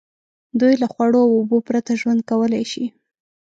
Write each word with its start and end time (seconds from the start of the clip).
دوی 0.59 0.73
له 0.81 0.87
خوړو 0.93 1.19
او 1.25 1.31
اوبو 1.37 1.57
پرته 1.67 1.91
ژوند 2.01 2.21
کولای 2.29 2.63
شي. 2.71 2.85